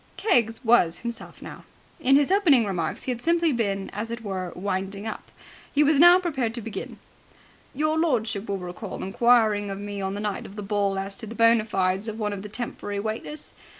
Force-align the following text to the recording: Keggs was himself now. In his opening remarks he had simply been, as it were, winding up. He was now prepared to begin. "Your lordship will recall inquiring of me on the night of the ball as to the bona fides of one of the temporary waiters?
Keggs 0.17 0.65
was 0.65 0.97
himself 1.05 1.43
now. 1.43 1.63
In 1.99 2.15
his 2.15 2.31
opening 2.31 2.65
remarks 2.65 3.03
he 3.03 3.11
had 3.11 3.21
simply 3.21 3.53
been, 3.53 3.91
as 3.91 4.09
it 4.09 4.23
were, 4.23 4.51
winding 4.55 5.05
up. 5.05 5.29
He 5.71 5.83
was 5.83 5.99
now 5.99 6.17
prepared 6.19 6.55
to 6.55 6.61
begin. 6.61 6.97
"Your 7.75 7.99
lordship 7.99 8.49
will 8.49 8.57
recall 8.57 9.03
inquiring 9.03 9.69
of 9.69 9.77
me 9.77 10.01
on 10.01 10.15
the 10.15 10.19
night 10.19 10.47
of 10.47 10.55
the 10.55 10.63
ball 10.63 10.97
as 10.97 11.15
to 11.17 11.27
the 11.27 11.35
bona 11.35 11.65
fides 11.65 12.07
of 12.07 12.17
one 12.17 12.33
of 12.33 12.41
the 12.41 12.49
temporary 12.49 12.99
waiters? 12.99 13.53